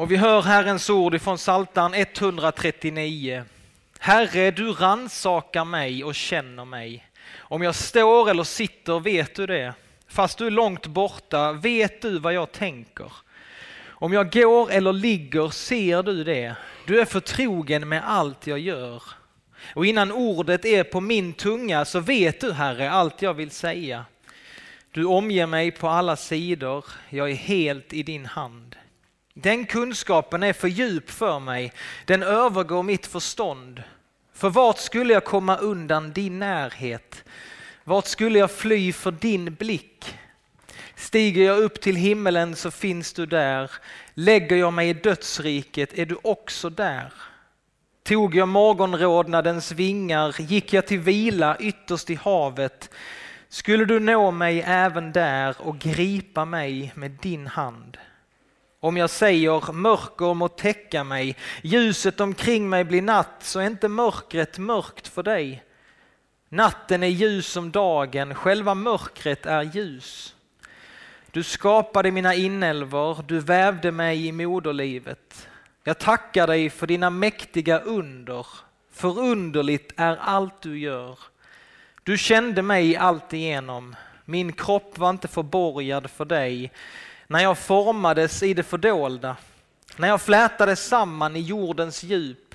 Och 0.00 0.10
vi 0.10 0.16
hör 0.16 0.42
Herrens 0.42 0.90
ord 0.90 1.14
ifrån 1.14 1.36
Psaltaren 1.36 1.94
139. 1.94 3.44
Herre, 3.98 4.50
du 4.50 4.72
ransakar 4.72 5.64
mig 5.64 6.04
och 6.04 6.14
känner 6.14 6.64
mig. 6.64 7.06
Om 7.38 7.62
jag 7.62 7.74
står 7.74 8.30
eller 8.30 8.44
sitter 8.44 9.00
vet 9.00 9.34
du 9.34 9.46
det. 9.46 9.74
Fast 10.08 10.38
du 10.38 10.46
är 10.46 10.50
långt 10.50 10.86
borta 10.86 11.52
vet 11.52 12.02
du 12.02 12.18
vad 12.18 12.32
jag 12.32 12.52
tänker. 12.52 13.12
Om 13.88 14.12
jag 14.12 14.32
går 14.32 14.70
eller 14.70 14.92
ligger 14.92 15.48
ser 15.48 16.02
du 16.02 16.24
det. 16.24 16.54
Du 16.86 17.00
är 17.00 17.04
förtrogen 17.04 17.88
med 17.88 18.02
allt 18.06 18.46
jag 18.46 18.58
gör. 18.58 19.02
Och 19.74 19.86
innan 19.86 20.12
ordet 20.12 20.64
är 20.64 20.84
på 20.84 21.00
min 21.00 21.32
tunga 21.32 21.84
så 21.84 22.00
vet 22.00 22.40
du, 22.40 22.52
Herre, 22.52 22.90
allt 22.90 23.22
jag 23.22 23.34
vill 23.34 23.50
säga. 23.50 24.04
Du 24.90 25.04
omger 25.04 25.46
mig 25.46 25.70
på 25.70 25.88
alla 25.88 26.16
sidor, 26.16 26.84
jag 27.08 27.30
är 27.30 27.34
helt 27.34 27.92
i 27.92 28.02
din 28.02 28.26
hand. 28.26 28.76
Den 29.34 29.66
kunskapen 29.66 30.42
är 30.42 30.52
för 30.52 30.68
djup 30.68 31.10
för 31.10 31.38
mig, 31.38 31.72
den 32.04 32.22
övergår 32.22 32.82
mitt 32.82 33.06
förstånd. 33.06 33.82
För 34.34 34.50
vart 34.50 34.78
skulle 34.78 35.12
jag 35.12 35.24
komma 35.24 35.56
undan 35.56 36.12
din 36.12 36.38
närhet? 36.38 37.24
Vart 37.84 38.06
skulle 38.06 38.38
jag 38.38 38.50
fly 38.50 38.92
för 38.92 39.10
din 39.10 39.54
blick? 39.54 40.14
Stiger 40.96 41.44
jag 41.44 41.58
upp 41.58 41.80
till 41.80 41.96
himmelen 41.96 42.56
så 42.56 42.70
finns 42.70 43.12
du 43.12 43.26
där. 43.26 43.70
Lägger 44.14 44.56
jag 44.56 44.72
mig 44.72 44.88
i 44.88 44.92
dödsriket 44.92 45.98
är 45.98 46.06
du 46.06 46.16
också 46.22 46.70
där. 46.70 47.12
Tog 48.02 48.34
jag 48.34 48.48
morgonrodnadens 48.48 49.72
vingar, 49.72 50.34
gick 50.38 50.72
jag 50.72 50.86
till 50.86 50.98
vila 50.98 51.56
ytterst 51.60 52.10
i 52.10 52.14
havet, 52.14 52.90
skulle 53.48 53.84
du 53.84 54.00
nå 54.00 54.30
mig 54.30 54.62
även 54.66 55.12
där 55.12 55.56
och 55.58 55.78
gripa 55.78 56.44
mig 56.44 56.92
med 56.94 57.10
din 57.10 57.46
hand. 57.46 57.96
Om 58.82 58.96
jag 58.96 59.10
säger 59.10 59.72
mörker 59.72 60.34
må 60.34 60.48
täcka 60.48 61.04
mig, 61.04 61.36
ljuset 61.62 62.20
omkring 62.20 62.68
mig 62.68 62.84
blir 62.84 63.02
natt, 63.02 63.36
så 63.40 63.60
är 63.60 63.66
inte 63.66 63.88
mörkret 63.88 64.58
mörkt 64.58 65.08
för 65.08 65.22
dig. 65.22 65.64
Natten 66.48 67.02
är 67.02 67.08
ljus 67.08 67.46
som 67.46 67.70
dagen, 67.70 68.34
själva 68.34 68.74
mörkret 68.74 69.46
är 69.46 69.62
ljus. 69.62 70.34
Du 71.30 71.42
skapade 71.42 72.10
mina 72.10 72.34
inälvor, 72.34 73.24
du 73.28 73.40
vävde 73.40 73.92
mig 73.92 74.26
i 74.26 74.32
moderlivet. 74.32 75.48
Jag 75.84 75.98
tackar 75.98 76.46
dig 76.46 76.70
för 76.70 76.86
dina 76.86 77.10
mäktiga 77.10 77.78
under, 77.78 78.46
förunderligt 78.92 79.92
är 79.96 80.16
allt 80.16 80.62
du 80.62 80.78
gör. 80.78 81.18
Du 82.02 82.18
kände 82.18 82.62
mig 82.62 82.96
alltigenom, 82.96 83.96
min 84.24 84.52
kropp 84.52 84.98
var 84.98 85.10
inte 85.10 85.28
förborgad 85.28 86.10
för 86.10 86.24
dig 86.24 86.72
när 87.30 87.40
jag 87.40 87.58
formades 87.58 88.42
i 88.42 88.54
det 88.54 88.62
fördolda, 88.62 89.36
när 89.96 90.08
jag 90.08 90.22
flätades 90.22 90.86
samman 90.86 91.36
i 91.36 91.40
jordens 91.40 92.02
djup. 92.02 92.54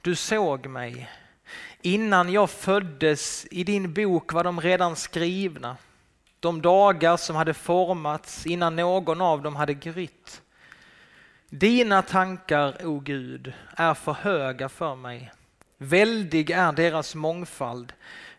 Du 0.00 0.14
såg 0.14 0.66
mig. 0.66 1.10
Innan 1.82 2.32
jag 2.32 2.50
föddes 2.50 3.46
i 3.50 3.64
din 3.64 3.92
bok 3.92 4.32
var 4.32 4.44
de 4.44 4.60
redan 4.60 4.96
skrivna. 4.96 5.76
De 6.40 6.62
dagar 6.62 7.16
som 7.16 7.36
hade 7.36 7.54
formats 7.54 8.46
innan 8.46 8.76
någon 8.76 9.20
av 9.20 9.42
dem 9.42 9.56
hade 9.56 9.74
grytt. 9.74 10.42
Dina 11.48 12.02
tankar, 12.02 12.86
o 12.86 13.00
Gud, 13.00 13.52
är 13.76 13.94
för 13.94 14.12
höga 14.12 14.68
för 14.68 14.94
mig. 14.94 15.32
Väldig 15.78 16.50
är 16.50 16.72
deras 16.72 17.14
mångfald. 17.14 17.92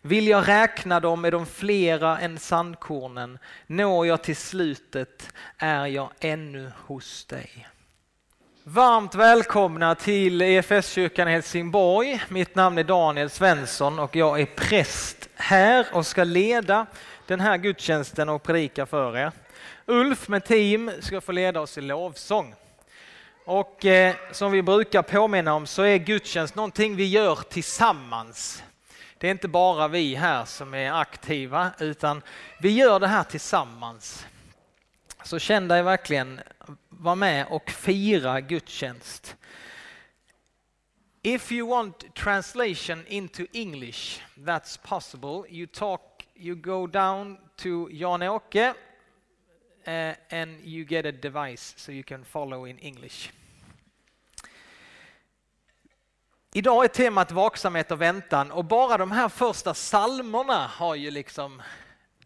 Vill 0.07 0.27
jag 0.27 0.47
räkna 0.47 0.99
dem 0.99 1.25
är 1.25 1.31
de 1.31 1.45
flera 1.45 2.19
än 2.19 2.39
sandkornen. 2.39 3.39
Når 3.67 4.07
jag 4.07 4.23
till 4.23 4.35
slutet 4.35 5.29
är 5.57 5.85
jag 5.85 6.09
ännu 6.19 6.71
hos 6.85 7.25
dig. 7.25 7.67
Varmt 8.63 9.15
välkomna 9.15 9.95
till 9.95 10.41
EFS-kyrkan 10.41 11.27
i 11.27 11.31
Helsingborg. 11.31 12.21
Mitt 12.29 12.55
namn 12.55 12.77
är 12.77 12.83
Daniel 12.83 13.29
Svensson 13.29 13.99
och 13.99 14.15
jag 14.15 14.41
är 14.41 14.45
präst 14.45 15.29
här 15.35 15.87
och 15.91 16.05
ska 16.05 16.23
leda 16.23 16.85
den 17.27 17.39
här 17.39 17.57
gudstjänsten 17.57 18.29
och 18.29 18.43
predika 18.43 18.85
för 18.85 19.17
er. 19.17 19.31
Ulf 19.85 20.27
med 20.27 20.45
team 20.45 20.91
ska 20.99 21.21
få 21.21 21.31
leda 21.31 21.61
oss 21.61 21.77
i 21.77 21.81
lovsång. 21.81 22.55
Och 23.45 23.85
eh, 23.85 24.15
som 24.31 24.51
vi 24.51 24.61
brukar 24.61 25.01
påminna 25.01 25.53
om 25.53 25.67
så 25.67 25.81
är 25.81 25.97
gudstjänst 25.97 26.55
någonting 26.55 26.95
vi 26.95 27.07
gör 27.07 27.35
tillsammans. 27.49 28.63
Det 29.17 29.27
är 29.27 29.31
inte 29.31 29.47
bara 29.47 29.87
vi 29.87 30.15
här 30.15 30.45
som 30.45 30.73
är 30.73 30.91
aktiva 30.91 31.71
utan 31.79 32.21
vi 32.59 32.69
gör 32.69 32.99
det 32.99 33.07
här 33.07 33.23
tillsammans. 33.23 34.25
Så 35.23 35.39
känn 35.39 35.67
dig 35.67 35.83
verkligen 35.83 36.41
var 36.89 37.15
med 37.15 37.47
och 37.49 37.69
fira 37.69 38.41
gudstjänst. 38.41 39.35
If 41.23 41.51
you 41.51 41.69
want 41.69 42.15
translation 42.15 43.03
into 43.07 43.45
English, 43.53 44.21
that's 44.35 44.77
possible. 44.77 45.43
You 45.49 45.67
talk, 45.67 46.01
you 46.35 46.55
go 46.55 46.87
down 46.87 47.37
to 47.55 47.89
Jan-Åke 47.91 48.73
uh, 49.87 50.13
and 50.29 50.59
you 50.63 50.85
get 50.85 51.05
a 51.05 51.11
device 51.11 51.73
so 51.77 51.91
you 51.91 52.03
can 52.03 52.23
follow 52.23 52.67
in 52.67 52.77
English. 52.77 53.31
Idag 56.57 56.83
är 56.83 56.87
temat 56.87 57.31
vaksamhet 57.31 57.91
och 57.91 58.01
väntan 58.01 58.51
och 58.51 58.65
bara 58.65 58.97
de 58.97 59.11
här 59.11 59.29
första 59.29 59.73
salmerna 59.73 60.67
har 60.67 60.95
ju 60.95 61.11
liksom 61.11 61.61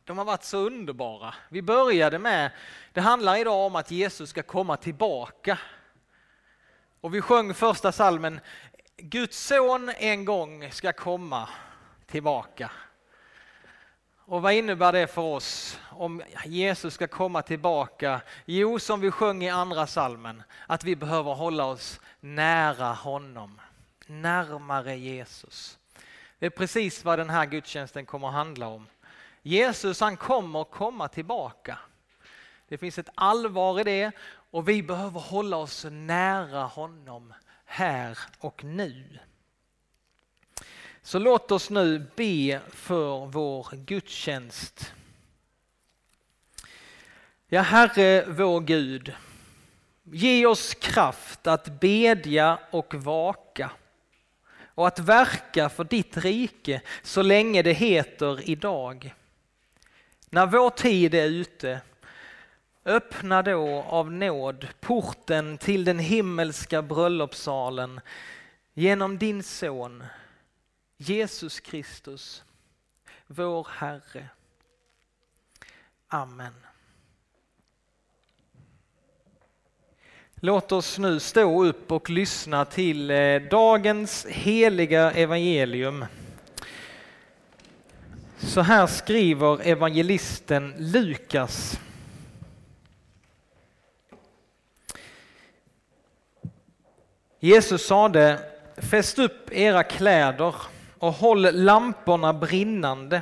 de 0.04 0.18
har 0.18 0.26
varit 0.26 0.44
så 0.44 0.58
underbara. 0.58 1.34
Vi 1.50 1.62
började 1.62 2.20
med, 2.20 2.52
det 2.94 3.02
handlar 3.02 3.36
idag 3.36 3.66
om 3.66 3.76
att 3.76 3.92
Jesus 3.92 4.30
ska 4.30 4.44
komma 4.44 4.78
tillbaka. 4.78 5.60
Och 7.02 7.16
vi 7.16 7.22
sjöng 7.22 7.54
första 7.54 7.92
salmen, 7.92 8.40
Guds 8.98 9.46
son 9.48 9.92
en 9.98 10.26
gång 10.26 10.72
ska 10.72 10.94
komma 10.94 11.50
tillbaka. 12.06 12.72
Och 14.26 14.42
vad 14.42 14.54
innebär 14.54 14.92
det 14.92 15.08
för 15.08 15.22
oss 15.22 15.80
om 15.90 16.22
Jesus 16.46 16.94
ska 16.94 17.08
komma 17.08 17.42
tillbaka? 17.42 18.22
Jo, 18.46 18.80
som 18.80 19.02
vi 19.02 19.12
sjöng 19.12 19.44
i 19.44 19.50
andra 19.50 19.88
salmen, 19.88 20.44
att 20.68 20.84
vi 20.84 20.96
behöver 20.96 21.34
hålla 21.34 21.66
oss 21.66 22.00
nära 22.20 22.94
honom 22.94 23.60
närmare 24.10 24.98
Jesus. 24.98 25.80
Det 26.40 26.46
är 26.46 26.50
precis 26.50 27.06
vad 27.06 27.20
den 27.20 27.30
här 27.30 27.46
gudstjänsten 27.46 28.06
kommer 28.06 28.28
att 28.28 28.34
handla 28.34 28.68
om. 28.68 28.88
Jesus 29.42 30.00
han 30.00 30.18
kommer 30.18 30.64
komma 30.64 31.08
tillbaka. 31.08 31.78
Det 32.68 32.78
finns 32.78 32.98
ett 33.00 33.10
allvar 33.16 33.80
i 33.80 33.84
det 33.84 34.12
och 34.52 34.70
vi 34.70 34.84
behöver 34.84 35.20
hålla 35.20 35.58
oss 35.58 35.86
nära 35.90 36.64
honom 36.64 37.34
här 37.66 38.18
och 38.40 38.64
nu. 38.64 39.20
Så 41.02 41.20
låt 41.20 41.52
oss 41.52 41.70
nu 41.70 42.08
be 42.16 42.62
för 42.70 43.26
vår 43.26 43.68
gudstjänst. 43.72 44.94
Ja, 47.48 47.62
Herre 47.62 48.26
vår 48.26 48.62
Gud, 48.62 49.14
ge 50.04 50.46
oss 50.46 50.74
kraft 50.74 51.48
att 51.48 51.80
bedja 51.80 52.60
och 52.72 52.94
vaka 52.94 53.72
och 54.80 54.88
att 54.88 55.00
verka 55.00 55.70
för 55.70 55.84
ditt 55.84 56.18
rike 56.18 56.82
så 57.02 57.22
länge 57.22 57.62
det 57.62 57.74
heter 57.74 58.50
idag. 58.50 59.16
När 60.30 60.46
vår 60.46 60.70
tid 60.70 61.14
är 61.14 61.26
ute, 61.26 61.82
öppna 62.86 63.42
då 63.42 63.82
av 63.82 64.12
nåd 64.12 64.68
porten 64.80 65.58
till 65.58 65.84
den 65.84 66.00
himmelska 66.00 66.82
bröllopssalen 66.82 68.02
genom 68.74 69.18
din 69.18 69.44
son 69.44 70.04
Jesus 70.98 71.60
Kristus, 71.60 72.44
vår 73.28 73.68
Herre. 73.72 74.30
Amen. 76.08 76.69
Låt 80.42 80.72
oss 80.72 80.98
nu 80.98 81.20
stå 81.20 81.66
upp 81.66 81.92
och 81.92 82.10
lyssna 82.10 82.66
till 82.66 83.12
eh, 83.12 83.42
dagens 83.52 84.26
heliga 84.30 85.12
evangelium. 85.12 86.06
Så 88.38 88.62
här 88.62 88.88
skriver 88.88 89.68
evangelisten 89.68 90.74
Lukas. 90.78 91.80
Jesus 97.40 97.86
sade, 97.86 98.40
fäst 98.78 99.20
upp 99.20 99.52
era 99.52 99.84
kläder 99.84 100.56
och 101.00 101.14
håll 101.14 101.42
lamporna 101.52 102.34
brinnande. 102.34 103.22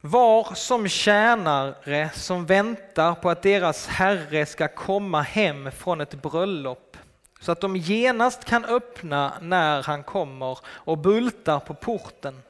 Var 0.00 0.54
som 0.54 0.88
tjänare 0.88 2.10
som 2.14 2.46
väntar 2.46 3.14
på 3.14 3.30
att 3.30 3.42
deras 3.42 3.86
herre 3.86 4.46
ska 4.46 4.68
komma 4.68 5.22
hem 5.22 5.72
från 5.72 6.00
ett 6.00 6.22
bröllop 6.22 6.96
så 7.40 7.52
att 7.52 7.60
de 7.60 7.76
genast 7.76 8.44
kan 8.44 8.64
öppna 8.64 9.32
när 9.40 9.82
han 9.82 10.02
kommer 10.02 10.58
och 10.66 10.98
bultar 10.98 11.60
på 11.60 11.74
porten. 11.74 12.42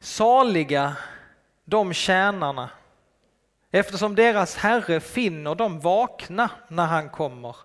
Saliga 0.00 0.96
de 1.64 1.92
tjänarna 1.92 2.70
eftersom 3.70 4.14
deras 4.14 4.56
herre 4.56 5.00
finner 5.00 5.54
dem 5.54 5.80
vakna 5.80 6.50
när 6.68 6.86
han 6.86 7.08
kommer. 7.08 7.56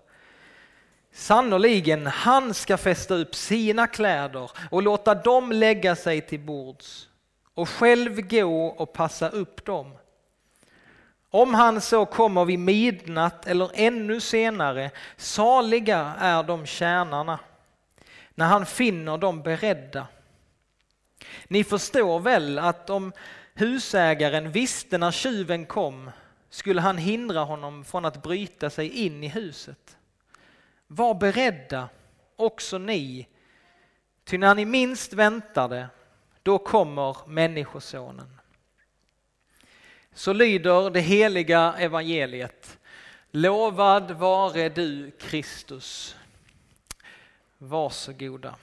Sannoliken, 1.12 2.06
han 2.06 2.54
ska 2.54 2.76
fästa 2.76 3.14
upp 3.14 3.34
sina 3.34 3.86
kläder 3.86 4.50
och 4.70 4.82
låta 4.82 5.14
dem 5.14 5.52
lägga 5.52 5.96
sig 5.96 6.20
till 6.20 6.40
bords 6.40 7.08
och 7.54 7.68
själv 7.68 8.20
gå 8.20 8.66
och 8.66 8.92
passa 8.92 9.28
upp 9.28 9.64
dem. 9.64 9.92
Om 11.30 11.54
han 11.54 11.80
så 11.80 12.06
kommer 12.06 12.44
vid 12.44 12.58
midnatt 12.58 13.46
eller 13.46 13.70
ännu 13.74 14.20
senare, 14.20 14.90
saliga 15.16 16.14
är 16.18 16.42
de 16.42 16.66
tjänarna, 16.66 17.38
när 18.34 18.46
han 18.46 18.66
finner 18.66 19.18
dem 19.18 19.42
beredda. 19.42 20.06
Ni 21.48 21.64
förstår 21.64 22.20
väl 22.20 22.58
att 22.58 22.90
om 22.90 23.12
husägaren 23.54 24.50
visste 24.50 24.98
när 24.98 25.10
tjuven 25.10 25.66
kom 25.66 26.10
skulle 26.50 26.80
han 26.80 26.98
hindra 26.98 27.40
honom 27.40 27.84
från 27.84 28.04
att 28.04 28.22
bryta 28.22 28.70
sig 28.70 28.88
in 28.88 29.24
i 29.24 29.28
huset. 29.28 29.96
Var 30.86 31.14
beredda, 31.14 31.88
också 32.36 32.78
ni, 32.78 33.28
ty 34.24 34.38
när 34.38 34.54
ni 34.54 34.64
minst 34.64 35.12
väntar 35.12 35.68
det, 35.68 35.88
då 36.42 36.58
kommer 36.58 37.16
Människosonen. 37.26 38.38
Så 40.14 40.32
lyder 40.32 40.90
det 40.90 41.00
heliga 41.00 41.74
evangeliet. 41.78 42.78
Lovad 43.30 44.10
vare 44.10 44.68
du 44.68 45.10
Kristus. 45.10 46.16
Varsågoda. 47.58 48.54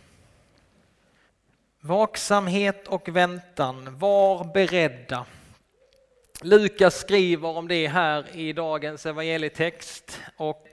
Vaksamhet 1.81 2.87
och 2.87 3.09
väntan, 3.09 3.97
var 3.97 4.53
beredda. 4.53 5.25
Lukas 6.41 6.99
skriver 6.99 7.57
om 7.57 7.67
det 7.67 7.87
här 7.87 8.35
i 8.35 8.53
dagens 8.53 9.05
evangelietext 9.05 10.21
och 10.37 10.68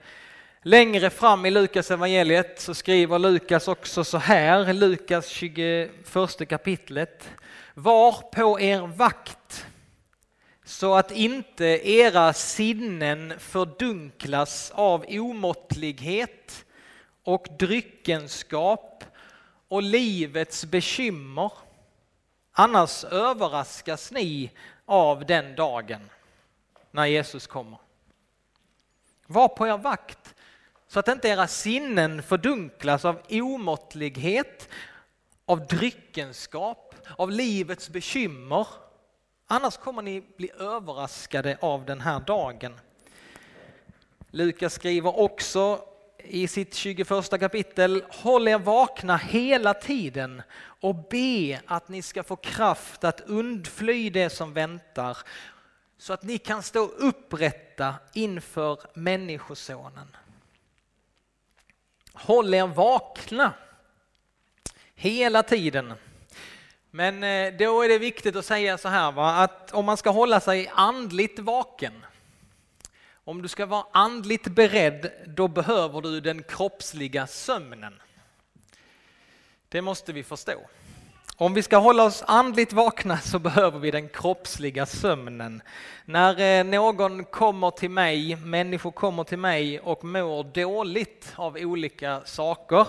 längre 0.66 1.10
fram 1.10 1.46
i 1.46 1.50
Lukas 1.50 1.90
evangeliet 1.90 2.60
så 2.60 2.74
skriver 2.74 3.18
Lukas 3.18 3.68
också 3.68 4.04
så 4.04 4.18
här, 4.18 4.72
Lukas 4.72 5.28
21 5.28 6.48
kapitlet. 6.48 7.30
Var 7.74 8.12
på 8.12 8.60
er 8.60 8.86
vakt 8.86 9.66
så 10.64 10.94
att 10.94 11.10
inte 11.10 11.64
era 11.90 12.32
sinnen 12.32 13.34
fördunklas 13.38 14.72
av 14.74 15.04
omåttlighet 15.08 16.64
och 17.24 17.48
dryckenskap 17.58 19.04
och 19.68 19.82
livets 19.82 20.64
bekymmer. 20.64 21.52
Annars 22.52 23.04
överraskas 23.04 24.12
ni 24.12 24.50
av 24.84 25.26
den 25.26 25.54
dagen 25.54 26.10
när 26.90 27.06
Jesus 27.06 27.46
kommer. 27.46 27.78
Var 29.26 29.48
på 29.48 29.66
er 29.66 29.78
vakt 29.78 30.32
så 30.88 30.98
att 31.00 31.08
inte 31.08 31.28
era 31.28 31.46
sinnen 31.46 32.22
fördunklas 32.22 33.04
av 33.04 33.20
omåttlighet, 33.30 34.68
av 35.44 35.66
dryckenskap, 35.66 36.94
av 37.16 37.30
livets 37.30 37.88
bekymmer. 37.88 38.66
Annars 39.46 39.76
kommer 39.76 40.02
ni 40.02 40.24
bli 40.36 40.50
överraskade 40.58 41.58
av 41.60 41.84
den 41.84 42.00
här 42.00 42.20
dagen. 42.20 42.80
Lukas 44.30 44.74
skriver 44.74 45.18
också 45.18 45.80
i 46.18 46.48
sitt 46.48 46.74
21 46.74 47.08
kapitel, 47.40 48.04
håll 48.08 48.48
er 48.48 48.58
vakna 48.58 49.16
hela 49.16 49.74
tiden 49.74 50.42
och 50.80 50.94
be 50.94 51.60
att 51.66 51.88
ni 51.88 52.02
ska 52.02 52.22
få 52.22 52.36
kraft 52.36 53.04
att 53.04 53.20
undfly 53.20 54.10
det 54.10 54.30
som 54.30 54.52
väntar 54.52 55.18
så 55.98 56.12
att 56.12 56.22
ni 56.22 56.38
kan 56.38 56.62
stå 56.62 56.80
upprätta 56.80 57.94
inför 58.12 58.78
Människosonen. 58.94 60.16
Håll 62.16 62.54
er 62.54 62.66
vakna 62.66 63.52
hela 64.94 65.42
tiden. 65.42 65.94
Men 66.90 67.22
eh, 67.22 67.54
då 67.58 67.82
är 67.82 67.88
det 67.88 67.98
viktigt 67.98 68.36
att 68.36 68.44
säga 68.44 68.78
så 68.78 68.88
här 68.88 69.12
va, 69.12 69.30
att 69.30 69.72
om 69.72 69.84
man 69.84 69.96
ska 69.96 70.10
hålla 70.10 70.40
sig 70.40 70.70
andligt 70.74 71.38
vaken 71.38 72.06
om 73.28 73.42
du 73.42 73.48
ska 73.48 73.66
vara 73.66 73.86
andligt 73.92 74.48
beredd, 74.48 75.12
då 75.26 75.48
behöver 75.48 76.00
du 76.00 76.20
den 76.20 76.42
kroppsliga 76.42 77.26
sömnen. 77.26 78.00
Det 79.68 79.82
måste 79.82 80.12
vi 80.12 80.22
förstå. 80.22 80.60
Om 81.38 81.54
vi 81.54 81.62
ska 81.62 81.76
hålla 81.76 82.04
oss 82.04 82.24
andligt 82.26 82.72
vakna 82.72 83.18
så 83.22 83.38
behöver 83.38 83.78
vi 83.78 83.90
den 83.90 84.08
kroppsliga 84.08 84.86
sömnen. 84.86 85.62
När 86.04 86.40
eh, 86.40 86.64
någon 86.64 87.24
kommer 87.24 87.70
till 87.70 87.90
mig, 87.90 88.36
människor 88.36 88.90
kommer 88.90 89.24
till 89.24 89.38
mig 89.38 89.80
och 89.80 90.04
mår 90.04 90.44
dåligt 90.44 91.32
av 91.36 91.56
olika 91.56 92.22
saker, 92.24 92.86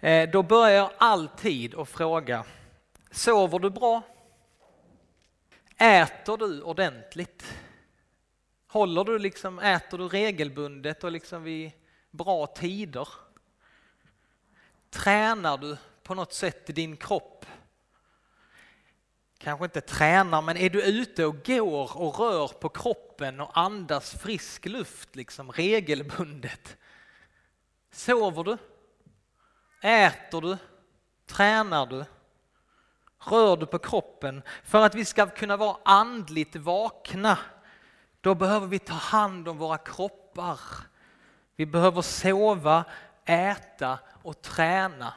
eh, 0.00 0.30
då 0.30 0.42
börjar 0.42 0.76
jag 0.76 0.90
alltid 0.98 1.74
att 1.74 1.88
fråga, 1.88 2.44
sover 3.10 3.58
du 3.58 3.70
bra? 3.70 4.02
Äter 5.76 6.36
du 6.36 6.62
ordentligt? 6.62 7.54
Håller 8.68 9.04
du 9.04 9.18
liksom, 9.18 9.58
äter 9.58 9.98
du 9.98 10.08
regelbundet 10.08 11.04
och 11.04 11.12
liksom 11.12 11.42
vid 11.42 11.70
bra 12.10 12.46
tider? 12.46 13.08
Tränar 14.90 15.58
du 15.58 15.76
på 16.02 16.14
något 16.14 16.32
sätt 16.32 16.66
din 16.66 16.96
kropp? 16.96 17.46
Kanske 19.48 19.64
inte 19.64 19.80
tränar, 19.80 20.42
men 20.42 20.56
är 20.56 20.70
du 20.70 20.82
ute 20.82 21.24
och 21.24 21.46
går 21.46 21.96
och 21.96 22.18
rör 22.18 22.48
på 22.48 22.68
kroppen 22.68 23.40
och 23.40 23.58
andas 23.58 24.14
frisk 24.14 24.66
luft 24.66 25.16
liksom 25.16 25.52
regelbundet? 25.52 26.76
Sover 27.92 28.44
du? 28.44 28.56
Äter 29.88 30.40
du? 30.40 30.56
Tränar 31.26 31.86
du? 31.86 32.04
Rör 33.18 33.56
du 33.56 33.66
på 33.66 33.78
kroppen? 33.78 34.42
För 34.64 34.84
att 34.84 34.94
vi 34.94 35.04
ska 35.04 35.26
kunna 35.26 35.56
vara 35.56 35.76
andligt 35.84 36.56
vakna 36.56 37.38
då 38.20 38.34
behöver 38.34 38.66
vi 38.66 38.78
ta 38.78 38.94
hand 38.94 39.48
om 39.48 39.58
våra 39.58 39.78
kroppar. 39.78 40.60
Vi 41.56 41.66
behöver 41.66 42.02
sova, 42.02 42.84
äta 43.24 43.98
och 44.22 44.42
träna. 44.42 45.14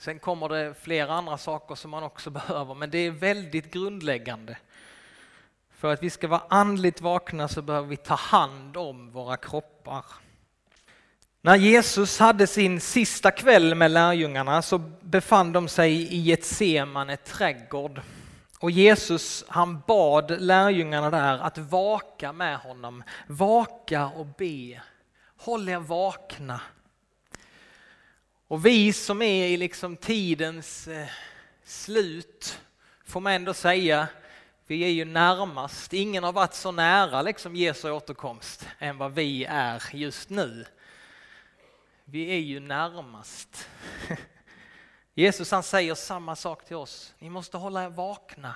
Sen 0.00 0.18
kommer 0.18 0.48
det 0.48 0.74
flera 0.82 1.12
andra 1.12 1.38
saker 1.38 1.74
som 1.74 1.90
man 1.90 2.02
också 2.02 2.30
behöver, 2.40 2.74
men 2.74 2.90
det 2.90 2.98
är 2.98 3.10
väldigt 3.10 3.72
grundläggande. 3.72 4.56
För 5.70 5.92
att 5.92 6.02
vi 6.02 6.10
ska 6.10 6.28
vara 6.28 6.42
andligt 6.48 7.00
vakna 7.00 7.48
så 7.48 7.62
behöver 7.62 7.88
vi 7.88 7.96
ta 7.96 8.14
hand 8.14 8.76
om 8.76 9.10
våra 9.10 9.36
kroppar. 9.36 10.04
När 11.42 11.56
Jesus 11.56 12.18
hade 12.18 12.46
sin 12.46 12.80
sista 12.80 13.30
kväll 13.30 13.74
med 13.74 13.90
lärjungarna 13.90 14.62
så 14.62 14.78
befann 15.00 15.52
de 15.52 15.68
sig 15.68 15.92
i 15.92 16.32
ett 16.32 16.44
Semane 16.44 17.16
trädgård. 17.16 18.00
Och 18.58 18.70
Jesus 18.70 19.44
han 19.48 19.82
bad 19.86 20.40
lärjungarna 20.40 21.10
där 21.10 21.38
att 21.38 21.58
vaka 21.58 22.32
med 22.32 22.58
honom, 22.58 23.02
vaka 23.26 24.06
och 24.06 24.26
be. 24.26 24.80
Håll 25.36 25.68
er 25.68 25.78
vakna. 25.78 26.60
Och 28.50 28.66
vi 28.66 28.92
som 28.92 29.22
är 29.22 29.46
i 29.46 29.56
liksom 29.56 29.96
tidens 29.96 30.88
eh, 30.88 31.06
slut 31.64 32.60
får 33.04 33.20
man 33.20 33.32
ändå 33.32 33.54
säga, 33.54 34.08
vi 34.66 34.84
är 34.84 34.88
ju 34.88 35.04
närmast. 35.04 35.92
Ingen 35.92 36.24
har 36.24 36.32
varit 36.32 36.54
så 36.54 36.72
nära 36.72 37.22
liksom 37.22 37.56
Jesu 37.56 37.90
återkomst 37.90 38.68
än 38.78 38.98
vad 38.98 39.12
vi 39.12 39.44
är 39.44 39.82
just 39.92 40.30
nu. 40.30 40.66
Vi 42.04 42.30
är 42.30 42.38
ju 42.38 42.60
närmast. 42.60 43.68
Jesus 45.14 45.50
han 45.50 45.62
säger 45.62 45.94
samma 45.94 46.36
sak 46.36 46.64
till 46.64 46.76
oss. 46.76 47.14
Ni 47.18 47.30
måste 47.30 47.56
hålla 47.56 47.84
er 47.84 47.90
vakna. 47.90 48.54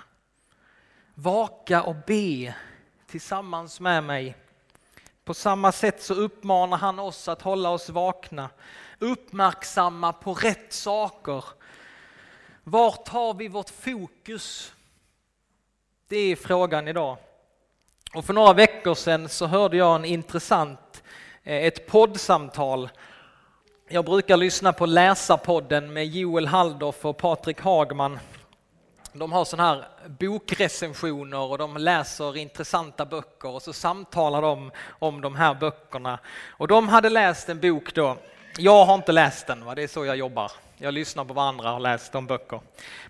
Vaka 1.14 1.82
och 1.82 1.96
be 2.06 2.54
tillsammans 3.06 3.80
med 3.80 4.04
mig. 4.04 4.36
På 5.24 5.34
samma 5.34 5.72
sätt 5.72 6.02
så 6.02 6.14
uppmanar 6.14 6.76
han 6.76 6.98
oss 6.98 7.28
att 7.28 7.42
hålla 7.42 7.70
oss 7.70 7.88
vakna, 7.88 8.50
uppmärksamma 8.98 10.12
på 10.12 10.34
rätt 10.34 10.72
saker. 10.72 11.44
Vart 12.64 13.08
har 13.08 13.34
vi 13.34 13.48
vårt 13.48 13.70
fokus? 13.70 14.72
Det 16.08 16.16
är 16.16 16.36
frågan 16.36 16.88
idag. 16.88 17.16
Och 18.14 18.24
för 18.24 18.32
några 18.32 18.52
veckor 18.52 18.94
sedan 18.94 19.28
så 19.28 19.46
hörde 19.46 19.76
jag 19.76 19.94
en 19.94 20.04
intressant, 20.04 21.02
eh, 21.42 21.64
ett 21.64 21.86
poddsamtal 21.86 22.88
jag 23.88 24.04
brukar 24.04 24.36
lyssna 24.36 24.72
på 24.72 24.86
Läsarpodden 24.86 25.92
med 25.92 26.06
Joel 26.06 26.46
Halldorf 26.46 27.04
och 27.04 27.16
Patrik 27.16 27.60
Hagman. 27.60 28.18
De 29.12 29.32
har 29.32 29.44
sådana 29.44 29.68
här 29.68 29.84
bokrecensioner 30.08 31.40
och 31.40 31.58
de 31.58 31.76
läser 31.76 32.36
intressanta 32.36 33.06
böcker 33.06 33.48
och 33.48 33.62
så 33.62 33.72
samtalar 33.72 34.42
de 34.42 34.70
om 34.88 35.20
de 35.20 35.36
här 35.36 35.54
böckerna. 35.54 36.18
Och 36.50 36.68
de 36.68 36.88
hade 36.88 37.10
läst 37.10 37.48
en 37.48 37.60
bok 37.60 37.94
då. 37.94 38.16
Jag 38.58 38.84
har 38.84 38.94
inte 38.94 39.12
läst 39.12 39.46
den, 39.46 39.64
va? 39.64 39.74
det 39.74 39.82
är 39.82 39.88
så 39.88 40.04
jag 40.04 40.16
jobbar. 40.16 40.52
Jag 40.76 40.94
lyssnar 40.94 41.24
på 41.24 41.34
vad 41.34 41.48
andra 41.48 41.70
har 41.70 41.80
läst 41.80 42.14
om 42.14 42.26
böcker. 42.26 42.60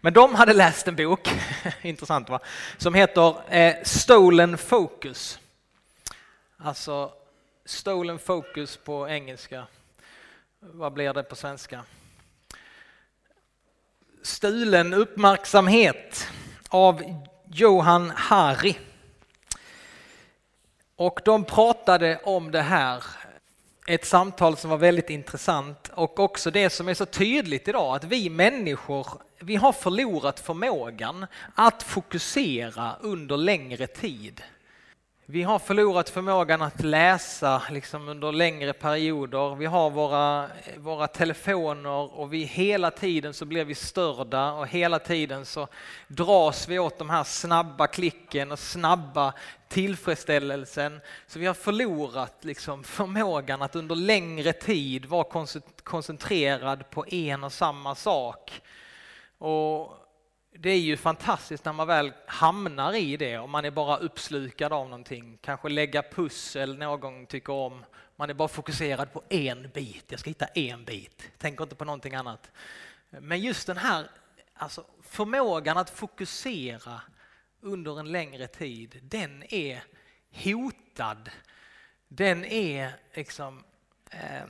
Men 0.00 0.12
de 0.12 0.34
hade 0.34 0.52
läst 0.52 0.88
en 0.88 0.96
bok, 0.96 1.28
intressant 1.82 2.28
va, 2.28 2.40
som 2.78 2.94
heter 2.94 3.54
eh, 3.54 3.74
Stolen 3.82 4.58
Focus. 4.58 5.38
Alltså 6.56 7.12
Stolen 7.64 8.18
focus 8.18 8.76
på 8.76 9.08
engelska. 9.08 9.66
Vad 10.60 10.92
blir 10.92 11.12
det 11.12 11.22
på 11.22 11.36
svenska? 11.36 11.84
Stulen 14.22 14.94
uppmärksamhet 14.94 16.28
av 16.68 17.22
Johan 17.46 18.10
Hari. 18.10 18.78
Och 20.96 21.20
de 21.24 21.44
pratade 21.44 22.20
om 22.24 22.50
det 22.50 22.62
här, 22.62 23.04
ett 23.86 24.04
samtal 24.04 24.56
som 24.56 24.70
var 24.70 24.76
väldigt 24.76 25.10
intressant 25.10 25.90
och 25.94 26.18
också 26.18 26.50
det 26.50 26.70
som 26.70 26.88
är 26.88 26.94
så 26.94 27.06
tydligt 27.06 27.68
idag 27.68 27.96
att 27.96 28.04
vi 28.04 28.30
människor, 28.30 29.06
vi 29.40 29.56
har 29.56 29.72
förlorat 29.72 30.40
förmågan 30.40 31.26
att 31.54 31.82
fokusera 31.82 32.96
under 33.00 33.36
längre 33.36 33.86
tid. 33.86 34.42
Vi 35.26 35.42
har 35.42 35.58
förlorat 35.58 36.08
förmågan 36.08 36.62
att 36.62 36.80
läsa 36.80 37.62
liksom 37.70 38.08
under 38.08 38.32
längre 38.32 38.72
perioder. 38.72 39.54
Vi 39.54 39.66
har 39.66 39.90
våra, 39.90 40.48
våra 40.76 41.06
telefoner 41.06 42.18
och 42.18 42.32
vi 42.32 42.44
hela 42.44 42.90
tiden 42.90 43.34
så 43.34 43.44
blir 43.44 43.64
vi 43.64 43.74
störda 43.74 44.52
och 44.52 44.68
hela 44.68 44.98
tiden 44.98 45.44
så 45.44 45.68
dras 46.08 46.68
vi 46.68 46.78
åt 46.78 46.98
de 46.98 47.10
här 47.10 47.24
snabba 47.24 47.86
klicken 47.86 48.52
och 48.52 48.58
snabba 48.58 49.32
tillfredsställelsen. 49.68 51.00
Så 51.26 51.38
vi 51.38 51.46
har 51.46 51.54
förlorat 51.54 52.36
liksom 52.40 52.84
förmågan 52.84 53.62
att 53.62 53.76
under 53.76 53.96
längre 53.96 54.52
tid 54.52 55.06
vara 55.06 55.44
koncentrerad 55.82 56.90
på 56.90 57.06
en 57.08 57.44
och 57.44 57.52
samma 57.52 57.94
sak. 57.94 58.62
Och 59.38 60.03
det 60.58 60.70
är 60.70 60.80
ju 60.80 60.96
fantastiskt 60.96 61.64
när 61.64 61.72
man 61.72 61.86
väl 61.86 62.12
hamnar 62.26 62.94
i 62.94 63.16
det 63.16 63.38
och 63.38 63.48
man 63.48 63.64
är 63.64 63.70
bara 63.70 63.96
uppslukad 63.96 64.72
av 64.72 64.88
någonting. 64.88 65.38
Kanske 65.40 65.68
lägga 65.68 66.02
pussel 66.02 66.78
någon 66.78 67.26
tycker 67.26 67.52
om. 67.52 67.84
Man 68.16 68.30
är 68.30 68.34
bara 68.34 68.48
fokuserad 68.48 69.12
på 69.12 69.22
en 69.28 69.70
bit. 69.74 70.04
Jag 70.08 70.20
ska 70.20 70.30
hitta 70.30 70.46
en 70.46 70.84
bit. 70.84 71.30
Tänker 71.38 71.62
inte 71.64 71.76
på 71.76 71.84
någonting 71.84 72.14
annat. 72.14 72.50
Men 73.10 73.40
just 73.40 73.66
den 73.66 73.76
här 73.76 74.06
alltså 74.54 74.84
förmågan 75.02 75.78
att 75.78 75.90
fokusera 75.90 77.00
under 77.60 78.00
en 78.00 78.12
längre 78.12 78.46
tid, 78.46 79.00
den 79.02 79.54
är 79.54 79.82
hotad. 80.44 81.30
Den 82.08 82.44
är 82.44 82.92
liksom... 83.14 83.64
Eh, 84.10 84.44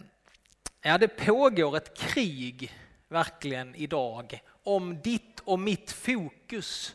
ja, 0.83 0.99
det 0.99 1.09
pågår 1.09 1.77
ett 1.77 1.99
krig 1.99 2.73
verkligen 3.09 3.75
idag 3.75 4.41
om 4.63 5.01
ditt 5.03 5.41
och 5.41 5.59
mitt 5.59 5.93
fokus. 5.93 6.95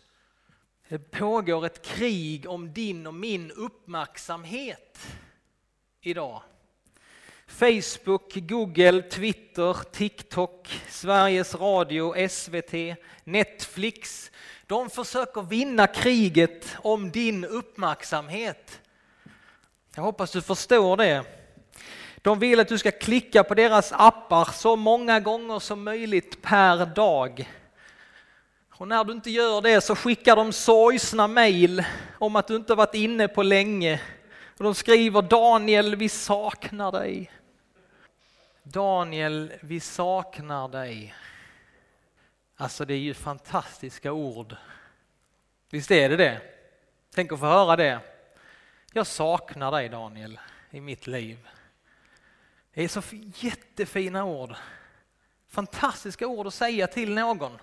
Det 0.87 0.99
pågår 1.11 1.65
ett 1.65 1.85
krig 1.85 2.49
om 2.49 2.73
din 2.73 3.07
och 3.07 3.13
min 3.13 3.51
uppmärksamhet 3.51 5.07
idag. 6.01 6.41
Facebook, 7.47 8.33
Google, 8.35 9.01
Twitter, 9.01 9.73
TikTok, 9.91 10.81
Sveriges 10.89 11.55
Radio, 11.55 12.27
SVT, 12.29 12.97
Netflix. 13.23 14.31
De 14.67 14.89
försöker 14.89 15.41
vinna 15.41 15.87
kriget 15.87 16.75
om 16.77 17.11
din 17.11 17.45
uppmärksamhet. 17.45 18.81
Jag 19.95 20.03
hoppas 20.03 20.31
du 20.31 20.41
förstår 20.41 20.97
det. 20.97 21.38
De 22.21 22.39
vill 22.39 22.59
att 22.59 22.67
du 22.67 22.77
ska 22.77 22.91
klicka 22.91 23.43
på 23.43 23.53
deras 23.53 23.91
appar 23.91 24.45
så 24.45 24.75
många 24.75 25.19
gånger 25.19 25.59
som 25.59 25.83
möjligt 25.83 26.41
per 26.41 26.85
dag. 26.85 27.49
Och 28.69 28.87
när 28.87 29.03
du 29.03 29.13
inte 29.13 29.31
gör 29.31 29.61
det 29.61 29.81
så 29.81 29.95
skickar 29.95 30.35
de 30.35 30.53
sorgsna 30.53 31.27
mejl 31.27 31.83
om 32.17 32.35
att 32.35 32.47
du 32.47 32.55
inte 32.55 32.75
varit 32.75 32.95
inne 32.95 33.27
på 33.27 33.43
länge. 33.43 34.01
Och 34.57 34.63
de 34.63 34.75
skriver 34.75 35.21
Daniel, 35.21 35.95
vi 35.95 36.09
saknar 36.09 36.91
dig. 36.91 37.31
Daniel, 38.63 39.53
vi 39.61 39.79
saknar 39.79 40.67
dig. 40.67 41.15
Alltså 42.55 42.85
det 42.85 42.93
är 42.93 42.97
ju 42.97 43.13
fantastiska 43.13 44.11
ord. 44.11 44.55
Visst 45.69 45.91
är 45.91 46.09
det 46.09 46.17
det? 46.17 46.41
Tänk 47.15 47.31
att 47.31 47.39
få 47.39 47.45
höra 47.45 47.75
det. 47.75 47.99
Jag 48.93 49.07
saknar 49.07 49.71
dig 49.71 49.89
Daniel 49.89 50.39
i 50.69 50.81
mitt 50.81 51.07
liv. 51.07 51.37
Det 52.73 52.83
är 52.83 52.87
så 52.87 53.01
jättefina 53.35 54.23
ord. 54.23 54.55
Fantastiska 55.47 56.27
ord 56.27 56.47
att 56.47 56.53
säga 56.53 56.87
till 56.87 57.13
någon. 57.13 57.57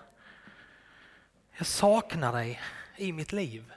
Jag 1.56 1.66
saknar 1.66 2.32
dig 2.32 2.60
i 2.96 3.12
mitt 3.12 3.32
liv. 3.32 3.72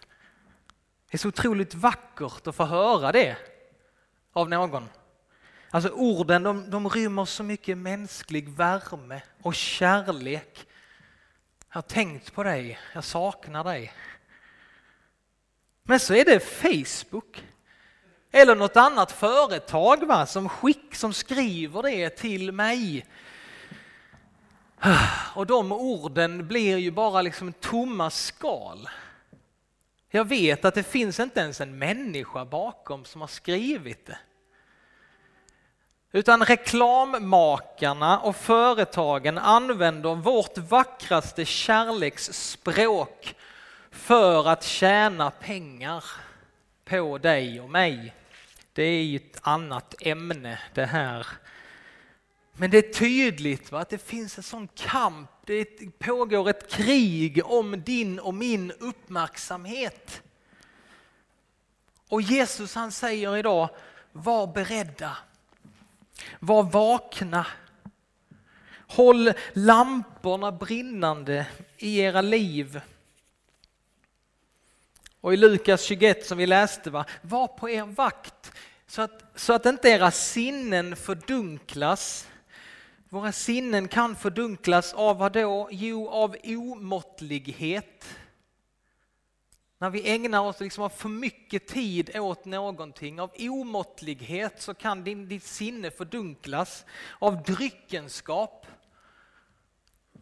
Det 1.09 1.15
är 1.15 1.17
så 1.17 1.27
otroligt 1.27 1.74
vackert 1.74 2.48
att 2.48 2.55
få 2.55 2.65
höra 2.65 3.12
det 3.12 3.38
av 4.33 4.50
någon. 4.50 4.89
Alltså 5.69 5.89
orden 5.89 6.43
de, 6.43 6.69
de 6.69 6.89
rymmer 6.89 7.25
så 7.25 7.43
mycket 7.43 7.77
mänsklig 7.77 8.50
värme 8.50 9.21
och 9.41 9.55
kärlek. 9.55 10.67
Jag 11.69 11.75
har 11.75 11.81
tänkt 11.81 12.33
på 12.33 12.43
dig, 12.43 12.79
jag 12.93 13.03
saknar 13.03 13.63
dig. 13.63 13.93
Men 15.83 16.00
så 16.00 16.13
är 16.13 16.25
det 16.25 16.39
Facebook 16.39 17.43
eller 18.31 18.55
något 18.55 18.77
annat 18.77 19.12
företag 19.12 20.07
va, 20.07 20.25
som, 20.25 20.50
skick, 20.50 20.95
som 20.95 21.13
skriver 21.13 21.83
det 21.83 22.09
till 22.09 22.51
mig 22.51 23.05
och 25.33 25.45
de 25.45 25.71
orden 25.71 26.48
blir 26.48 26.77
ju 26.77 26.91
bara 26.91 27.21
liksom 27.21 27.53
tomma 27.53 28.09
skal. 28.09 28.89
Jag 30.09 30.25
vet 30.25 30.65
att 30.65 30.75
det 30.75 30.83
finns 30.83 31.19
inte 31.19 31.39
ens 31.39 31.62
en 31.62 31.77
människa 31.77 32.45
bakom 32.45 33.05
som 33.05 33.21
har 33.21 33.27
skrivit 33.27 34.05
det. 34.05 34.17
Utan 36.12 36.45
reklammakarna 36.45 38.19
och 38.19 38.36
företagen 38.36 39.38
använder 39.38 40.15
vårt 40.15 40.57
vackraste 40.57 41.45
kärleksspråk 41.45 43.36
för 43.91 44.48
att 44.48 44.63
tjäna 44.63 45.31
pengar 45.31 46.03
på 46.86 47.17
dig 47.17 47.62
och 47.62 47.69
mig. 47.69 48.13
Det 48.79 48.86
är 48.86 49.03
ju 49.03 49.15
ett 49.15 49.39
annat 49.41 49.95
ämne 50.01 50.59
det 50.74 50.86
här 50.86 51.27
men 52.53 52.71
det 52.71 52.77
är 52.77 52.93
tydligt 52.93 53.71
va, 53.71 53.79
att 53.79 53.89
det 53.89 53.98
finns 53.98 54.38
en 54.38 54.43
sån 54.43 54.67
kamp, 54.67 55.29
det 55.45 55.65
pågår 56.00 56.50
ett 56.50 56.71
krig 56.71 57.45
om 57.45 57.83
din 57.83 58.19
och 58.19 58.33
min 58.33 58.71
uppmärksamhet. 58.71 60.21
Och 62.07 62.21
Jesus 62.21 62.75
han 62.75 62.91
säger 62.91 63.38
idag, 63.38 63.69
var 64.12 64.48
beredda, 64.48 65.17
var 66.39 66.63
vakna. 66.63 67.48
Håll 68.88 69.33
lamporna 69.53 70.51
brinnande 70.51 71.48
i 71.77 72.00
era 72.00 72.21
liv. 72.21 72.81
Och 75.21 75.33
i 75.33 75.38
Lukas 75.38 75.81
21 75.81 76.25
som 76.25 76.38
vi 76.38 76.45
läste, 76.45 76.89
va, 76.89 77.05
var 77.21 77.48
på 77.48 77.69
er 77.69 77.83
vakt 77.83 78.51
så 78.89 79.01
att, 79.01 79.24
så 79.36 79.53
att 79.53 79.65
inte 79.65 79.89
era 79.89 80.12
sinnen 80.12 80.96
fördunklas 80.96 82.29
våra 83.12 83.31
sinnen 83.31 83.88
kan 83.88 84.15
fördunklas 84.15 84.93
av 84.93 85.17
vad 85.17 85.31
då? 85.31 85.69
Jo, 85.72 86.10
av 86.10 86.36
omåttlighet. 86.43 88.05
När 89.77 89.89
vi 89.89 90.10
ägnar 90.10 90.39
oss 90.39 90.60
liksom 90.60 90.84
av 90.84 90.89
för 90.89 91.10
mycket 91.10 91.67
tid 91.67 92.17
åt 92.17 92.46
någonting, 92.46 93.19
av 93.19 93.31
omåttlighet 93.39 94.62
så 94.62 94.74
kan 94.74 95.03
din, 95.03 95.27
ditt 95.27 95.43
sinne 95.43 95.91
fördunklas. 95.91 96.86
Av 97.19 97.43
dryckenskap. 97.43 98.65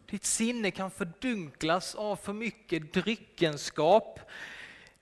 Ditt 0.06 0.24
sinne 0.24 0.70
kan 0.70 0.90
fördunklas 0.90 1.94
av 1.94 2.16
för 2.16 2.32
mycket 2.32 2.92
dryckenskap. 2.92 4.20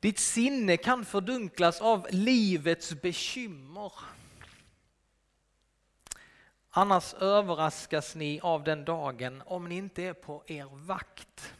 Ditt 0.00 0.18
sinne 0.18 0.76
kan 0.76 1.04
fördunklas 1.04 1.80
av 1.80 2.06
livets 2.10 2.94
bekymmer. 3.02 3.92
Annars 6.70 7.14
överraskas 7.14 8.14
ni 8.14 8.40
av 8.40 8.64
den 8.64 8.84
dagen 8.84 9.42
om 9.46 9.68
ni 9.68 9.76
inte 9.76 10.02
är 10.02 10.12
på 10.12 10.42
er 10.46 10.68
vakt. 10.86 11.54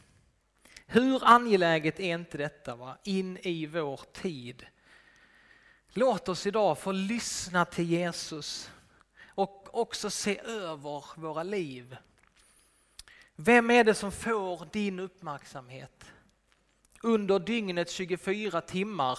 Hur 0.86 1.20
angeläget 1.24 2.00
är 2.00 2.14
inte 2.14 2.38
detta 2.38 2.76
va? 2.76 2.98
in 3.04 3.38
i 3.42 3.66
vår 3.66 4.00
tid? 4.12 4.66
Låt 5.88 6.28
oss 6.28 6.46
idag 6.46 6.78
få 6.78 6.92
lyssna 6.92 7.64
till 7.64 7.84
Jesus 7.84 8.70
och 9.26 9.80
också 9.80 10.10
se 10.10 10.38
över 10.38 11.20
våra 11.20 11.42
liv. 11.42 11.96
Vem 13.36 13.70
är 13.70 13.84
det 13.84 13.94
som 13.94 14.12
får 14.12 14.68
din 14.72 14.98
uppmärksamhet? 14.98 16.04
Under 17.02 17.38
dygnets 17.38 17.92
24 17.92 18.60
timmar, 18.60 19.18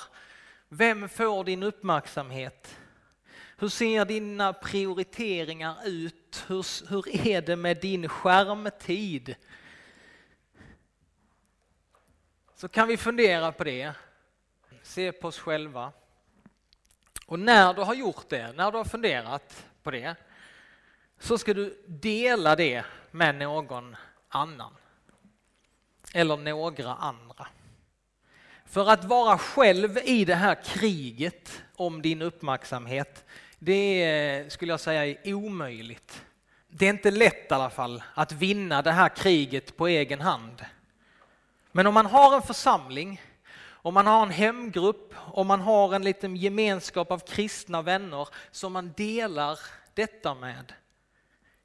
vem 0.69 1.09
får 1.09 1.43
din 1.43 1.63
uppmärksamhet? 1.63 2.79
Hur 3.57 3.69
ser 3.69 4.05
dina 4.05 4.53
prioriteringar 4.53 5.77
ut? 5.85 6.45
Hur, 6.47 6.89
hur 6.89 7.27
är 7.27 7.41
det 7.41 7.55
med 7.55 7.77
din 7.81 8.09
skärmtid? 8.09 9.35
Så 12.55 12.67
kan 12.67 12.87
vi 12.87 12.97
fundera 12.97 13.51
på 13.51 13.63
det, 13.63 13.93
se 14.83 15.11
på 15.11 15.27
oss 15.27 15.39
själva 15.39 15.91
Och 17.25 17.39
när 17.39 17.73
du 17.73 17.81
har 17.81 17.93
gjort 17.93 18.29
det, 18.29 18.51
när 18.51 18.71
du 18.71 18.77
har 18.77 18.85
funderat 18.85 19.65
på 19.83 19.91
det, 19.91 20.15
så 21.19 21.37
ska 21.37 21.53
du 21.53 21.83
dela 21.87 22.55
det 22.55 22.85
med 23.11 23.35
någon 23.35 23.95
annan. 24.29 24.73
Eller 26.13 26.37
några 26.37 26.95
andra. 26.95 27.47
För 28.69 28.89
att 28.89 29.05
vara 29.05 29.37
själv 29.37 29.97
i 30.03 30.25
det 30.25 30.35
här 30.35 30.63
kriget 30.63 31.61
om 31.75 32.01
din 32.01 32.21
uppmärksamhet, 32.21 33.25
det 33.59 34.45
skulle 34.49 34.73
jag 34.73 34.79
säga 34.79 35.05
är 35.05 35.33
omöjligt. 35.33 36.23
Det 36.67 36.85
är 36.85 36.89
inte 36.89 37.11
lätt 37.11 37.51
i 37.51 37.53
alla 37.53 37.69
fall 37.69 38.03
att 38.13 38.31
vinna 38.31 38.81
det 38.81 38.91
här 38.91 39.09
kriget 39.09 39.77
på 39.77 39.87
egen 39.87 40.21
hand. 40.21 40.65
Men 41.71 41.87
om 41.87 41.93
man 41.93 42.05
har 42.05 42.35
en 42.35 42.41
församling, 42.41 43.21
om 43.69 43.93
man 43.93 44.07
har 44.07 44.23
en 44.23 44.31
hemgrupp, 44.31 45.13
om 45.17 45.47
man 45.47 45.61
har 45.61 45.95
en 45.95 46.03
liten 46.03 46.35
gemenskap 46.35 47.11
av 47.11 47.19
kristna 47.19 47.81
vänner 47.81 48.27
som 48.51 48.73
man 48.73 48.93
delar 48.97 49.59
detta 49.93 50.35
med, 50.35 50.73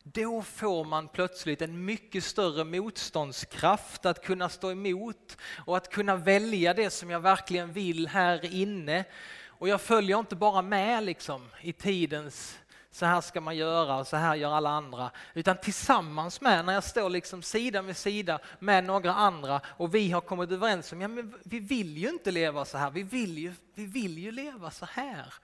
då 0.02 0.42
får 0.42 0.84
man 0.84 1.08
plötsligt 1.08 1.62
en 1.62 1.84
mycket 1.84 2.24
större 2.24 2.64
motståndskraft 2.64 4.06
att 4.06 4.24
kunna 4.24 4.48
stå 4.48 4.70
emot 4.70 5.36
och 5.66 5.76
att 5.76 5.90
kunna 5.90 6.16
välja 6.16 6.74
det 6.74 6.90
som 6.90 7.10
jag 7.10 7.20
verkligen 7.20 7.72
vill 7.72 8.08
här 8.08 8.54
inne. 8.54 9.04
Och 9.46 9.68
jag 9.68 9.80
följer 9.80 10.18
inte 10.18 10.36
bara 10.36 10.62
med 10.62 11.04
liksom 11.04 11.48
i 11.60 11.72
tidens 11.72 12.58
så 12.90 13.06
här 13.06 13.20
ska 13.20 13.40
man 13.40 13.56
göra 13.56 13.96
och 13.96 14.06
så 14.06 14.16
här 14.16 14.34
gör 14.34 14.52
alla 14.52 14.70
andra. 14.70 15.10
Utan 15.34 15.56
tillsammans 15.56 16.40
med, 16.40 16.64
när 16.64 16.72
jag 16.72 16.84
står 16.84 17.10
liksom 17.10 17.42
sida 17.42 17.82
vid 17.82 17.96
sida 17.96 18.38
med 18.58 18.84
några 18.84 19.14
andra 19.14 19.60
och 19.66 19.94
vi 19.94 20.10
har 20.10 20.20
kommit 20.20 20.50
överens 20.50 20.92
om, 20.92 21.00
ja 21.00 21.08
men 21.08 21.34
vi 21.44 21.58
vill 21.58 21.98
ju 21.98 22.08
inte 22.08 22.30
leva 22.30 22.64
så 22.64 22.78
här, 22.78 22.90
vi 22.90 23.02
vill 23.02 23.38
ju, 23.38 23.54
vi 23.74 23.86
vill 23.86 24.18
ju 24.18 24.30
leva 24.30 24.70
så 24.70 24.86
här. 24.86 25.34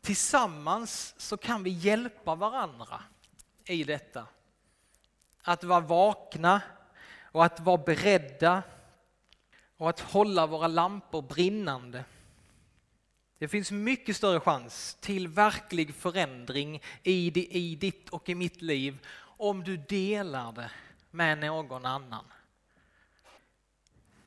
Tillsammans 0.00 1.14
så 1.16 1.36
kan 1.36 1.62
vi 1.62 1.70
hjälpa 1.70 2.34
varandra 2.34 3.02
i 3.66 3.84
detta. 3.84 4.26
Att 5.42 5.64
vara 5.64 5.80
vakna 5.80 6.62
och 7.22 7.44
att 7.44 7.60
vara 7.60 7.76
beredda 7.76 8.62
och 9.76 9.90
att 9.90 10.00
hålla 10.00 10.46
våra 10.46 10.66
lampor 10.66 11.22
brinnande. 11.22 12.04
Det 13.38 13.48
finns 13.48 13.70
mycket 13.70 14.16
större 14.16 14.40
chans 14.40 14.96
till 15.00 15.28
verklig 15.28 15.94
förändring 15.94 16.82
i 17.02 17.76
ditt 17.80 18.08
och 18.08 18.28
i 18.28 18.34
mitt 18.34 18.62
liv 18.62 18.98
om 19.18 19.64
du 19.64 19.76
delar 19.76 20.52
det 20.52 20.70
med 21.10 21.38
någon 21.38 21.86
annan. 21.86 22.24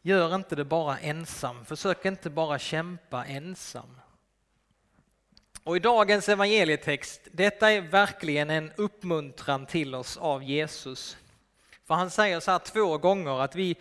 Gör 0.02 0.36
inte 0.36 0.56
det 0.56 0.66
bara 0.66 1.00
ensam, 1.00 1.66
försök 1.66 2.06
inte 2.06 2.30
bara 2.30 2.60
kämpa 2.60 3.26
ensam. 3.26 4.00
Och 5.70 5.76
i 5.76 5.80
dagens 5.80 6.30
evangelietext, 6.30 7.22
detta 7.32 7.72
är 7.72 7.82
verkligen 7.82 8.50
en 8.50 8.72
uppmuntran 8.76 9.66
till 9.66 9.96
oss 9.96 10.18
av 10.18 10.44
Jesus. 10.44 11.18
För 11.88 11.96
han 11.96 12.10
säger 12.10 12.40
så 12.40 12.52
här 12.52 12.60
två 12.60 12.98
gånger 12.98 13.42
att 13.42 13.56
vi, 13.56 13.76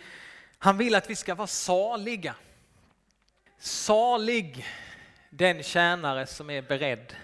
han 0.58 0.78
vill 0.78 0.94
att 0.94 1.10
vi 1.10 1.16
ska 1.16 1.34
vara 1.34 1.46
saliga. 1.46 2.34
Salig 3.58 4.66
den 5.30 5.62
tjänare 5.62 6.26
som 6.26 6.50
är 6.50 6.62
beredd. 6.62 7.16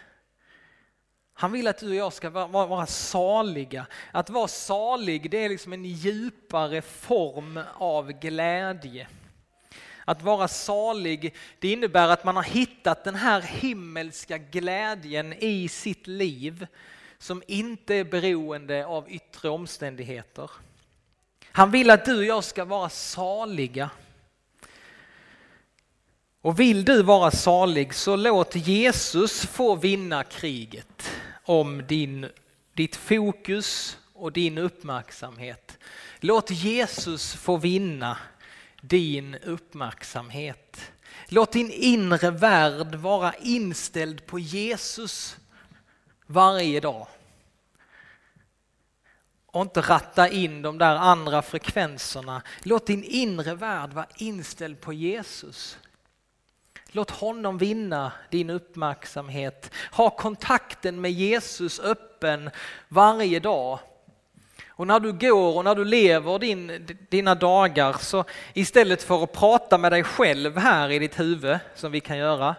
Han 1.34 1.52
vill 1.52 1.68
att 1.68 1.78
du 1.78 1.88
och 1.88 1.94
jag 1.94 2.12
ska 2.12 2.30
vara, 2.30 2.66
vara 2.66 2.86
saliga. 2.86 3.86
Att 4.12 4.30
vara 4.30 4.48
salig 4.48 5.30
det 5.30 5.44
är 5.44 5.48
liksom 5.48 5.72
en 5.72 5.84
djupare 5.84 6.82
form 6.82 7.60
av 7.74 8.12
glädje. 8.12 9.08
Att 10.04 10.22
vara 10.22 10.48
salig, 10.48 11.34
det 11.58 11.72
innebär 11.72 12.08
att 12.08 12.24
man 12.24 12.36
har 12.36 12.42
hittat 12.42 13.04
den 13.04 13.14
här 13.14 13.40
himmelska 13.40 14.38
glädjen 14.38 15.32
i 15.32 15.68
sitt 15.68 16.06
liv 16.06 16.66
som 17.18 17.42
inte 17.46 17.94
är 17.94 18.04
beroende 18.04 18.86
av 18.86 19.10
yttre 19.10 19.48
omständigheter. 19.48 20.50
Han 21.52 21.70
vill 21.70 21.90
att 21.90 22.04
du 22.04 22.18
och 22.18 22.24
jag 22.24 22.44
ska 22.44 22.64
vara 22.64 22.88
saliga. 22.88 23.90
Och 26.40 26.60
vill 26.60 26.84
du 26.84 27.02
vara 27.02 27.30
salig 27.30 27.94
så 27.94 28.16
låt 28.16 28.56
Jesus 28.56 29.46
få 29.46 29.74
vinna 29.74 30.24
kriget 30.24 31.10
om 31.44 31.86
din, 31.86 32.28
ditt 32.72 32.96
fokus 32.96 33.98
och 34.12 34.32
din 34.32 34.58
uppmärksamhet. 34.58 35.78
Låt 36.20 36.50
Jesus 36.50 37.34
få 37.34 37.56
vinna 37.56 38.18
din 38.88 39.34
uppmärksamhet. 39.34 40.92
Låt 41.28 41.52
din 41.52 41.70
inre 41.70 42.30
värld 42.30 42.94
vara 42.94 43.34
inställd 43.34 44.26
på 44.26 44.38
Jesus 44.38 45.36
varje 46.26 46.80
dag. 46.80 47.06
Och 49.46 49.62
inte 49.62 49.80
ratta 49.80 50.28
in 50.28 50.62
de 50.62 50.78
där 50.78 50.96
andra 50.96 51.42
frekvenserna. 51.42 52.42
Låt 52.62 52.86
din 52.86 53.04
inre 53.04 53.54
värld 53.54 53.92
vara 53.92 54.06
inställd 54.16 54.80
på 54.80 54.92
Jesus. 54.92 55.78
Låt 56.86 57.10
honom 57.10 57.58
vinna 57.58 58.12
din 58.30 58.50
uppmärksamhet. 58.50 59.70
Ha 59.92 60.10
kontakten 60.10 61.00
med 61.00 61.12
Jesus 61.12 61.80
öppen 61.80 62.50
varje 62.88 63.40
dag 63.40 63.78
och 64.76 64.86
när 64.86 65.00
du 65.00 65.12
går 65.12 65.56
och 65.56 65.64
när 65.64 65.74
du 65.74 65.84
lever 65.84 66.38
din, 66.38 66.86
dina 67.08 67.34
dagar 67.34 67.96
så 68.00 68.24
istället 68.52 69.02
för 69.02 69.24
att 69.24 69.32
prata 69.32 69.78
med 69.78 69.92
dig 69.92 70.04
själv 70.04 70.56
här 70.56 70.90
i 70.90 70.98
ditt 70.98 71.20
huvud 71.20 71.58
som 71.74 71.92
vi 71.92 72.00
kan 72.00 72.18
göra, 72.18 72.56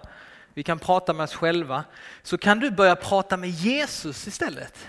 vi 0.53 0.63
kan 0.63 0.79
prata 0.79 1.13
med 1.13 1.23
oss 1.23 1.35
själva, 1.35 1.83
så 2.23 2.37
kan 2.37 2.59
du 2.59 2.71
börja 2.71 2.95
prata 2.95 3.37
med 3.37 3.49
Jesus 3.49 4.27
istället. 4.27 4.87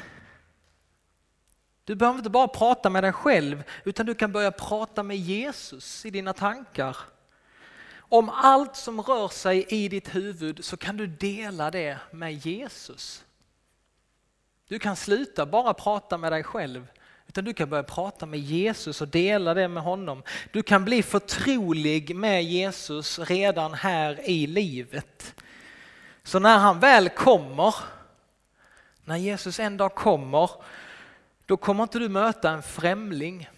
Du 1.84 1.94
behöver 1.94 2.18
inte 2.18 2.30
bara 2.30 2.48
prata 2.48 2.90
med 2.90 3.04
dig 3.04 3.12
själv 3.12 3.64
utan 3.84 4.06
du 4.06 4.14
kan 4.14 4.32
börja 4.32 4.50
prata 4.50 5.02
med 5.02 5.16
Jesus 5.16 6.06
i 6.06 6.10
dina 6.10 6.32
tankar. 6.32 6.96
Om 8.08 8.28
allt 8.28 8.76
som 8.76 9.00
rör 9.00 9.28
sig 9.28 9.66
i 9.68 9.88
ditt 9.88 10.14
huvud 10.14 10.64
så 10.64 10.76
kan 10.76 10.96
du 10.96 11.06
dela 11.06 11.70
det 11.70 11.98
med 12.10 12.46
Jesus. 12.46 13.24
Du 14.68 14.78
kan 14.78 14.96
sluta 14.96 15.46
bara 15.46 15.74
prata 15.74 16.18
med 16.18 16.32
dig 16.32 16.44
själv 16.44 16.86
utan 17.28 17.44
du 17.44 17.54
kan 17.54 17.70
börja 17.70 17.82
prata 17.82 18.26
med 18.26 18.40
Jesus 18.40 19.00
och 19.00 19.08
dela 19.08 19.54
det 19.54 19.68
med 19.68 19.82
honom. 19.82 20.22
Du 20.52 20.62
kan 20.62 20.84
bli 20.84 21.02
förtrolig 21.02 22.16
med 22.16 22.44
Jesus 22.44 23.18
redan 23.18 23.74
här 23.74 24.30
i 24.30 24.46
livet. 24.46 25.34
Så 26.22 26.38
när 26.38 26.58
han 26.58 26.80
väl 26.80 27.08
kommer, 27.08 27.74
när 29.04 29.16
Jesus 29.16 29.60
en 29.60 29.76
dag 29.76 29.94
kommer, 29.94 30.50
då 31.46 31.56
kommer 31.56 31.82
inte 31.82 31.98
du 31.98 32.08
möta 32.08 32.50
en 32.50 32.62
främling 32.62 33.48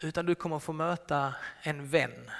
utan 0.00 0.26
du 0.26 0.34
kommer 0.34 0.58
få 0.58 0.72
möta 0.72 1.34
en 1.62 1.88
vän. 1.88 2.30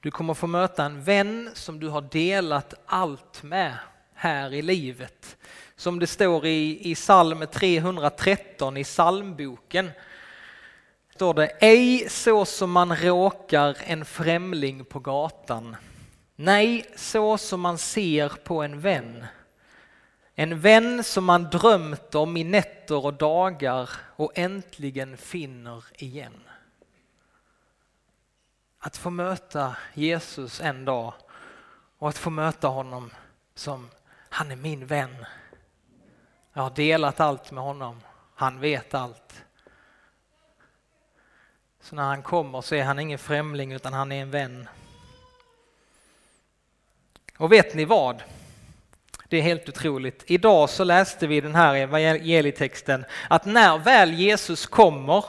Du 0.00 0.10
kommer 0.10 0.34
få 0.34 0.46
möta 0.46 0.84
en 0.84 1.02
vän 1.02 1.50
som 1.54 1.80
du 1.80 1.88
har 1.88 2.00
delat 2.00 2.74
allt 2.86 3.42
med 3.42 3.76
här 4.18 4.54
i 4.54 4.62
livet. 4.62 5.36
Som 5.76 5.98
det 5.98 6.06
står 6.06 6.46
i, 6.46 6.90
i 6.90 6.94
psalm 6.94 7.46
313 7.52 8.76
i 8.76 8.84
psalmboken. 8.84 9.90
Står 11.14 11.34
det, 11.34 11.46
ej 11.46 12.08
så 12.08 12.44
som 12.44 12.70
man 12.70 12.96
råkar 12.96 13.76
en 13.80 14.04
främling 14.04 14.84
på 14.84 15.00
gatan. 15.00 15.76
Nej, 16.36 16.86
så 16.96 17.38
som 17.38 17.60
man 17.60 17.78
ser 17.78 18.28
på 18.28 18.62
en 18.62 18.80
vän. 18.80 19.26
En 20.34 20.60
vän 20.60 21.04
som 21.04 21.24
man 21.24 21.44
drömt 21.50 22.14
om 22.14 22.36
i 22.36 22.44
nätter 22.44 23.04
och 23.04 23.14
dagar 23.14 23.90
och 24.16 24.32
äntligen 24.34 25.16
finner 25.16 25.84
igen. 25.94 26.40
Att 28.78 28.96
få 28.96 29.10
möta 29.10 29.76
Jesus 29.94 30.60
en 30.60 30.84
dag 30.84 31.14
och 31.98 32.08
att 32.08 32.18
få 32.18 32.30
möta 32.30 32.68
honom 32.68 33.10
som 33.54 33.88
han 34.28 34.50
är 34.50 34.56
min 34.56 34.86
vän. 34.86 35.26
Jag 36.52 36.62
har 36.62 36.70
delat 36.70 37.20
allt 37.20 37.50
med 37.50 37.64
honom. 37.64 38.00
Han 38.34 38.60
vet 38.60 38.94
allt. 38.94 39.44
Så 41.80 41.96
när 41.96 42.02
han 42.02 42.22
kommer 42.22 42.60
så 42.60 42.74
är 42.74 42.84
han 42.84 42.98
ingen 42.98 43.18
främling 43.18 43.72
utan 43.72 43.92
han 43.92 44.12
är 44.12 44.22
en 44.22 44.30
vän. 44.30 44.68
Och 47.36 47.52
vet 47.52 47.74
ni 47.74 47.84
vad? 47.84 48.22
Det 49.28 49.36
är 49.36 49.42
helt 49.42 49.68
otroligt. 49.68 50.24
Idag 50.26 50.70
så 50.70 50.84
läste 50.84 51.26
vi 51.26 51.40
den 51.40 51.54
här 51.54 51.74
evangelietexten 51.74 53.04
att 53.30 53.44
när 53.44 53.78
väl 53.78 54.14
Jesus 54.14 54.66
kommer, 54.66 55.24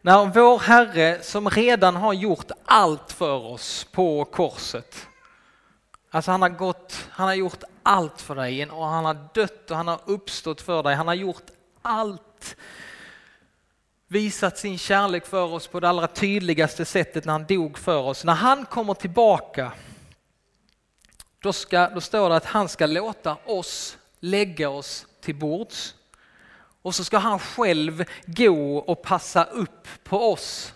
när 0.00 0.26
vår 0.26 0.58
Herre 0.58 1.22
som 1.22 1.50
redan 1.50 1.96
har 1.96 2.12
gjort 2.12 2.50
allt 2.64 3.12
för 3.12 3.44
oss 3.44 3.86
på 3.92 4.24
korset, 4.24 5.06
Alltså 6.14 6.30
han 6.30 6.42
har 6.42 6.48
gått, 6.48 7.08
han 7.10 7.26
har 7.26 7.34
gjort 7.34 7.62
allt 7.82 8.20
för 8.20 8.34
dig 8.34 8.70
och 8.70 8.86
han 8.86 9.04
har 9.04 9.28
dött 9.34 9.70
och 9.70 9.76
han 9.76 9.88
har 9.88 10.00
uppstått 10.04 10.60
för 10.60 10.82
dig. 10.82 10.94
Han 10.94 11.06
har 11.06 11.14
gjort 11.14 11.42
allt. 11.82 12.56
Visat 14.06 14.58
sin 14.58 14.78
kärlek 14.78 15.26
för 15.26 15.42
oss 15.42 15.66
på 15.66 15.80
det 15.80 15.88
allra 15.88 16.06
tydligaste 16.06 16.84
sättet 16.84 17.24
när 17.24 17.32
han 17.32 17.46
dog 17.46 17.78
för 17.78 17.98
oss. 17.98 18.24
När 18.24 18.34
han 18.34 18.66
kommer 18.66 18.94
tillbaka, 18.94 19.72
då, 21.38 21.52
ska, 21.52 21.88
då 21.88 22.00
står 22.00 22.28
det 22.28 22.36
att 22.36 22.44
han 22.44 22.68
ska 22.68 22.86
låta 22.86 23.36
oss 23.44 23.98
lägga 24.20 24.68
oss 24.68 25.06
till 25.20 25.34
bords. 25.34 25.94
Och 26.82 26.94
så 26.94 27.04
ska 27.04 27.18
han 27.18 27.38
själv 27.38 28.04
gå 28.26 28.78
och 28.78 29.02
passa 29.02 29.44
upp 29.44 29.88
på 30.04 30.32
oss. 30.32 30.72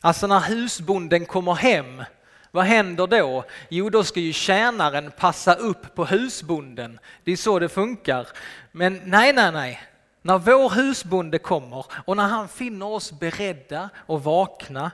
Alltså 0.00 0.26
när 0.26 0.40
husbonden 0.40 1.26
kommer 1.26 1.54
hem, 1.54 2.02
vad 2.50 2.64
händer 2.64 3.06
då? 3.06 3.44
Jo, 3.68 3.90
då 3.90 4.04
ska 4.04 4.20
ju 4.20 4.32
tjänaren 4.32 5.10
passa 5.10 5.54
upp 5.54 5.94
på 5.94 6.04
husbonden. 6.04 6.98
Det 7.24 7.32
är 7.32 7.36
så 7.36 7.58
det 7.58 7.68
funkar. 7.68 8.28
Men 8.72 9.00
nej, 9.04 9.32
nej, 9.32 9.52
nej. 9.52 9.82
När 10.22 10.38
vår 10.38 10.70
husbonde 10.70 11.38
kommer 11.38 11.86
och 12.04 12.16
när 12.16 12.28
han 12.28 12.48
finner 12.48 12.86
oss 12.86 13.12
beredda 13.12 13.90
och 13.96 14.24
vakna, 14.24 14.90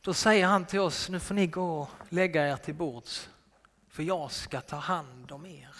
då 0.00 0.14
säger 0.14 0.46
han 0.46 0.64
till 0.64 0.80
oss, 0.80 1.08
nu 1.08 1.20
får 1.20 1.34
ni 1.34 1.46
gå 1.46 1.80
och 1.80 1.90
lägga 2.08 2.48
er 2.48 2.56
till 2.56 2.74
bords, 2.74 3.28
för 3.90 4.02
jag 4.02 4.32
ska 4.32 4.60
ta 4.60 4.76
hand 4.76 5.32
om 5.32 5.46
er. 5.46 5.74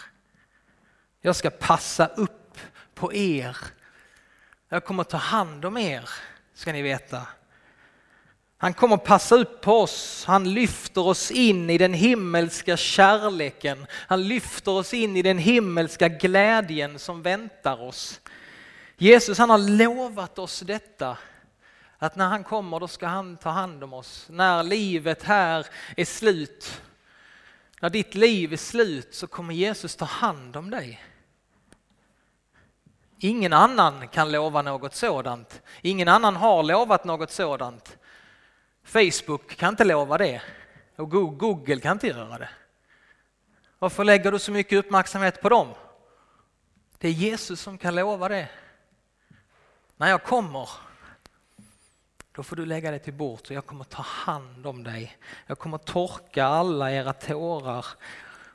Jag 1.21 1.37
ska 1.37 1.51
passa 1.51 2.07
upp 2.07 2.59
på 2.95 3.15
er. 3.15 3.57
Jag 4.69 4.85
kommer 4.85 5.05
ta 5.05 5.17
hand 5.17 5.65
om 5.65 5.77
er, 5.77 6.11
ska 6.55 6.73
ni 6.73 6.83
veta. 6.83 7.27
Han 8.62 8.75
kommer 8.75 8.96
passa 8.96 9.37
upp 9.37 9.61
på 9.61 9.81
oss, 9.81 10.25
han 10.25 10.55
lyfter 10.55 11.07
oss 11.07 11.31
in 11.31 11.70
i 11.70 11.79
den 11.79 11.94
himmelska 11.94 12.77
kärleken. 12.77 13.87
Han 13.92 14.29
lyfter 14.29 14.70
oss 14.70 14.94
in 14.94 15.16
i 15.16 15.22
den 15.22 15.38
himmelska 15.38 16.09
glädjen 16.09 16.98
som 16.98 17.22
väntar 17.22 17.83
oss. 17.83 18.20
Jesus 18.96 19.38
han 19.38 19.51
har 19.51 19.59
lovat 19.59 20.38
oss 20.38 20.61
detta, 20.61 21.18
att 21.98 22.16
när 22.16 22.29
han 22.29 22.44
kommer 22.44 22.81
då 22.81 22.88
ska 22.88 23.07
han 23.07 23.37
ta 23.37 23.51
hand 23.51 23.85
om 23.85 23.92
oss. 23.92 24.27
När 24.31 24.62
livet 24.62 25.22
här 25.22 25.66
är 25.96 26.05
slut, 26.05 26.83
när 27.81 27.90
ditt 27.90 28.14
liv 28.14 28.53
är 28.53 28.57
slut 28.57 29.14
så 29.14 29.27
kommer 29.27 29.55
Jesus 29.55 29.96
ta 29.96 30.05
hand 30.05 30.57
om 30.57 30.70
dig. 30.70 31.05
Ingen 33.18 33.53
annan 33.53 34.09
kan 34.09 34.33
lova 34.33 34.62
något 34.62 34.94
sådant. 34.94 35.62
Ingen 35.81 36.09
annan 36.09 36.37
har 36.37 36.62
lovat 36.62 37.05
något 37.05 37.31
sådant. 37.31 37.96
Facebook 38.85 39.57
kan 39.57 39.68
inte 39.68 39.85
lova 39.85 40.18
det 40.18 40.42
och 40.97 41.11
Google 41.11 41.81
kan 41.81 41.92
inte 41.92 42.07
göra 42.07 42.38
det. 42.38 42.49
Varför 43.79 44.05
lägger 44.05 44.33
du 44.33 44.38
så 44.38 44.53
mycket 44.53 44.79
uppmärksamhet 44.79 45.40
på 45.42 45.49
dem? 45.49 45.68
Det 46.99 47.09
är 47.09 47.12
Jesus 47.12 47.61
som 47.61 47.79
kan 47.79 47.95
lova 47.95 48.29
det. 48.29 48.49
När 49.97 50.09
jag 50.09 50.23
kommer, 50.23 50.68
då 52.33 52.42
får 52.42 52.57
du 52.57 52.66
lägga 52.66 52.90
dig 52.90 53.01
till 53.01 53.12
bords 53.12 53.51
och 53.51 53.57
jag 53.57 53.66
kommer 53.66 53.85
ta 53.85 54.03
hand 54.03 54.66
om 54.66 54.83
dig. 54.83 55.16
Jag 55.47 55.59
kommer 55.59 55.79
torka 55.79 56.45
alla 56.45 56.92
era 56.92 57.12
tårar 57.12 57.87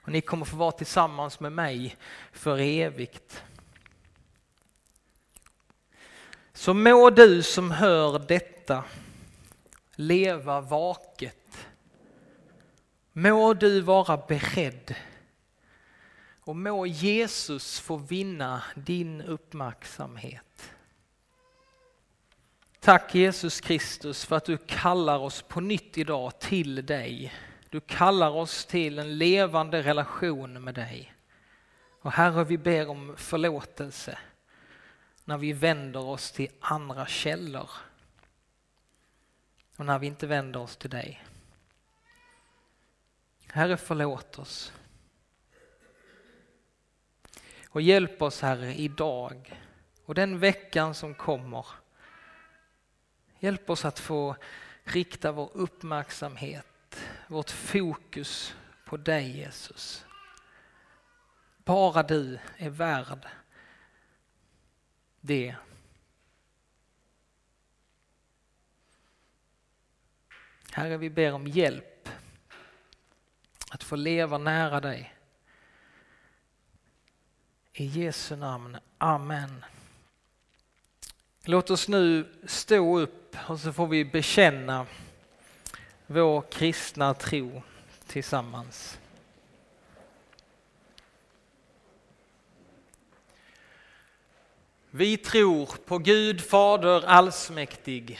och 0.08 0.12
ni 0.12 0.22
kommer 0.22 0.46
få 0.46 0.56
vara 0.56 0.72
tillsammans 0.72 1.40
med 1.40 1.52
mig 1.52 1.98
för 2.32 2.60
evigt. 2.60 3.44
Så 6.54 6.74
må 6.74 7.10
du 7.10 7.44
som 7.44 7.72
hör 7.72 8.20
detta 8.20 8.84
leva 9.98 10.62
vaket. 10.62 11.68
Må 13.14 13.54
du 13.54 13.82
vara 13.82 14.18
beredd 14.18 14.96
och 16.42 16.56
må 16.56 16.86
Jesus 16.86 17.80
få 17.80 17.98
vinna 17.98 18.64
din 18.76 19.22
uppmärksamhet. 19.22 20.74
Tack 22.80 23.16
Jesus 23.16 23.62
Kristus 23.62 24.26
för 24.26 24.36
att 24.36 24.46
du 24.46 24.58
kallar 24.58 25.20
oss 25.20 25.42
på 25.42 25.62
nytt 25.62 25.98
idag 25.98 26.40
till 26.40 26.86
dig. 26.86 27.34
Du 27.70 27.80
kallar 27.80 28.30
oss 28.30 28.66
till 28.66 29.00
en 29.00 29.18
levande 29.18 29.82
relation 29.82 30.64
med 30.64 30.76
dig. 30.76 31.14
Och 32.02 32.12
Herre, 32.12 32.44
vi 32.44 32.58
ber 32.58 32.90
om 32.90 33.14
förlåtelse 33.18 34.18
när 35.26 35.38
vi 35.38 35.54
vänder 35.54 36.06
oss 36.06 36.32
till 36.32 36.50
andra 36.60 37.06
källor 37.06 37.70
och 39.78 39.86
när 39.86 40.00
vi 40.00 40.08
inte 40.08 40.28
vänder 40.28 40.60
oss 40.60 40.78
till 40.78 40.90
dig. 40.90 41.24
Herre, 43.48 43.78
förlåt 43.78 44.40
oss. 44.40 44.74
Och 47.70 47.82
hjälp 47.82 48.22
oss 48.22 48.42
Herre 48.42 48.74
idag 48.74 49.62
och 50.06 50.16
den 50.16 50.40
veckan 50.40 50.96
som 50.96 51.16
kommer. 51.16 51.66
Hjälp 53.40 53.70
oss 53.70 53.86
att 53.86 54.00
få 54.00 54.36
rikta 54.84 55.32
vår 55.32 55.50
uppmärksamhet, 55.54 57.02
vårt 57.28 57.52
fokus 57.52 58.56
på 58.86 58.98
dig 58.98 59.38
Jesus. 59.38 60.06
Bara 61.58 62.04
du 62.04 62.40
är 62.58 62.70
värd 62.70 63.28
det. 65.22 65.56
Herre, 70.78 70.98
vi 70.98 71.10
ber 71.10 71.34
om 71.34 71.48
hjälp 71.48 72.10
att 73.70 73.84
få 73.84 73.96
leva 73.96 74.38
nära 74.38 74.80
dig. 74.80 75.14
I 77.74 77.86
Jesu 77.86 78.36
namn, 78.36 78.78
Amen. 78.98 79.66
Låt 81.46 81.70
oss 81.70 81.88
nu 81.88 82.34
stå 82.46 83.00
upp 83.00 83.36
och 83.48 83.60
så 83.60 83.74
får 83.74 83.88
vi 83.88 84.06
bekänna 84.06 84.86
vår 86.08 86.42
kristna 86.52 87.14
tro 87.14 87.64
tillsammans. 88.08 89.00
Vi 94.90 95.18
tror 95.18 95.66
på 95.86 95.98
Gud 95.98 96.42
Fader 96.42 97.06
allsmäktig, 97.06 98.20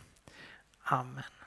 Amen. 0.91 1.40